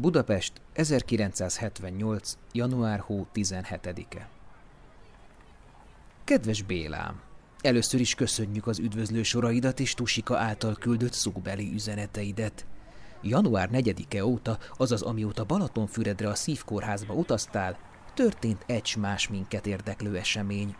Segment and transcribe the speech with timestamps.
[0.00, 2.38] Budapest, 1978.
[2.52, 4.28] január hó 17-e.
[6.24, 7.20] Kedves Bélám!
[7.60, 12.66] Először is köszönjük az üdvözlő soraidat és Tusika által küldött szóbeli üzeneteidet.
[13.22, 17.78] Január 4-e óta, azaz amióta Balatonfüredre a szívkórházba utaztál,
[18.14, 20.74] történt egy más minket érdeklő esemény.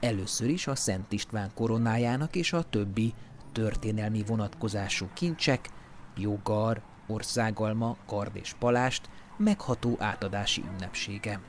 [0.00, 3.14] Először is a Szent István koronájának és a többi
[3.52, 5.68] történelmi vonatkozású kincsek,
[6.16, 11.40] jogar, országalma, kard és palást, megható átadási ünnepsége.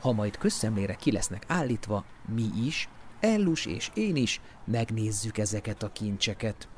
[0.00, 2.04] Ha majd közszemlére ki lesznek állítva,
[2.34, 2.88] mi is,
[3.20, 6.68] Ellus és én is megnézzük ezeket a kincseket.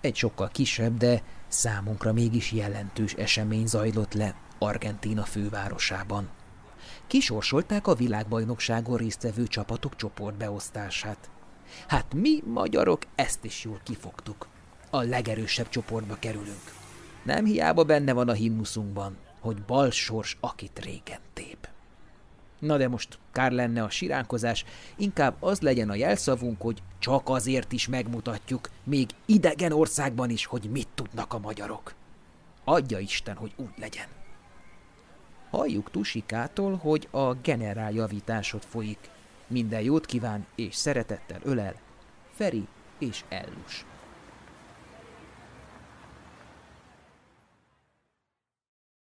[0.00, 6.28] Egy sokkal kisebb, de számunkra mégis jelentős esemény zajlott le Argentína fővárosában.
[7.06, 11.30] Kisorsolták a világbajnokságon résztvevő csapatok csoportbeosztását.
[11.88, 14.51] Hát mi, magyarok, ezt is jól kifogtuk
[14.94, 16.74] a legerősebb csoportba kerülünk.
[17.22, 21.68] Nem hiába benne van a himnuszunkban, hogy bal sors, akit régen tép.
[22.58, 24.64] Na de most kár lenne a siránkozás,
[24.96, 30.70] inkább az legyen a jelszavunk, hogy csak azért is megmutatjuk, még idegen országban is, hogy
[30.70, 31.94] mit tudnak a magyarok.
[32.64, 34.06] Adja Isten, hogy úgy legyen.
[35.50, 39.10] Halljuk Tusikától, hogy a generál javításod folyik.
[39.46, 41.74] Minden jót kíván és szeretettel ölel
[42.34, 42.66] Feri
[42.98, 43.84] és Ellus.